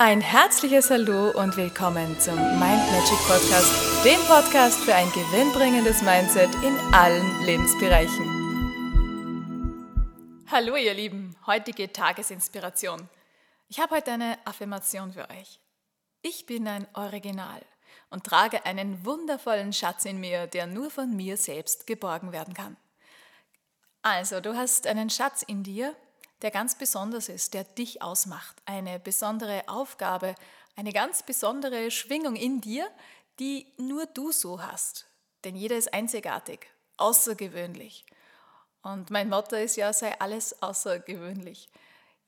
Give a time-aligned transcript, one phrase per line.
[0.00, 6.54] Ein herzliches Hallo und willkommen zum Mind Magic Podcast, dem Podcast für ein gewinnbringendes Mindset
[6.62, 8.24] in allen Lebensbereichen.
[10.46, 13.08] Hallo ihr Lieben, heutige Tagesinspiration.
[13.66, 15.58] Ich habe heute eine Affirmation für euch.
[16.22, 17.62] Ich bin ein Original
[18.10, 22.76] und trage einen wundervollen Schatz in mir, der nur von mir selbst geborgen werden kann.
[24.02, 25.96] Also, du hast einen Schatz in dir,
[26.42, 28.56] der ganz besonders ist, der dich ausmacht.
[28.64, 30.34] Eine besondere Aufgabe,
[30.76, 32.88] eine ganz besondere Schwingung in dir,
[33.38, 35.06] die nur du so hast.
[35.44, 38.04] Denn jeder ist einzigartig, außergewöhnlich.
[38.82, 41.68] Und mein Motto ist ja, sei alles außergewöhnlich.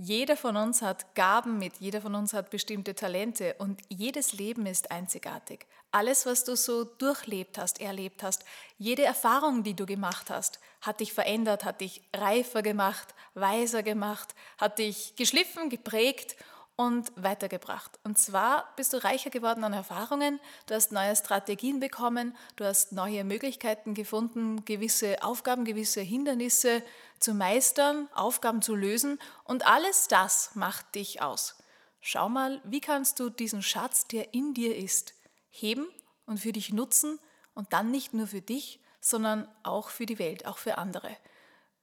[0.00, 4.64] Jeder von uns hat Gaben mit, jeder von uns hat bestimmte Talente und jedes Leben
[4.64, 5.66] ist einzigartig.
[5.90, 8.44] Alles, was du so durchlebt hast, erlebt hast,
[8.78, 14.36] jede Erfahrung, die du gemacht hast, hat dich verändert, hat dich reifer gemacht, weiser gemacht,
[14.58, 16.36] hat dich geschliffen, geprägt
[16.78, 17.98] und weitergebracht.
[18.04, 22.92] Und zwar bist du reicher geworden an Erfahrungen, du hast neue Strategien bekommen, du hast
[22.92, 26.84] neue Möglichkeiten gefunden, gewisse Aufgaben, gewisse Hindernisse
[27.18, 31.56] zu meistern, Aufgaben zu lösen und alles das macht dich aus.
[32.00, 35.14] Schau mal, wie kannst du diesen Schatz, der in dir ist,
[35.50, 35.88] heben
[36.26, 37.18] und für dich nutzen
[37.54, 41.10] und dann nicht nur für dich, sondern auch für die Welt, auch für andere.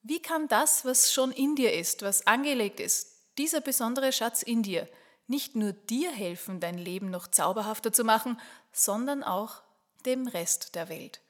[0.03, 4.63] Wie kann das, was schon in dir ist, was angelegt ist, dieser besondere Schatz in
[4.63, 4.87] dir
[5.27, 8.39] nicht nur dir helfen, dein Leben noch zauberhafter zu machen,
[8.71, 9.61] sondern auch
[10.05, 11.21] dem Rest der Welt.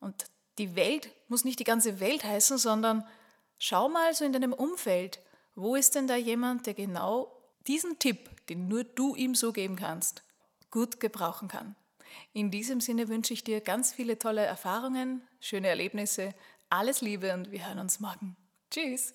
[0.00, 0.26] Und
[0.58, 3.06] die Welt muss nicht die ganze Welt heißen, sondern
[3.58, 5.20] schau mal so in deinem Umfeld,
[5.54, 7.30] wo ist denn da jemand, der genau
[7.66, 10.22] diesen Tipp, den nur du ihm so geben kannst,
[10.70, 11.76] gut gebrauchen kann.
[12.32, 16.34] In diesem Sinne wünsche ich dir ganz viele tolle Erfahrungen, schöne Erlebnisse,
[16.70, 18.36] alles Liebe und wir hören uns morgen.
[18.70, 19.14] Tschüss!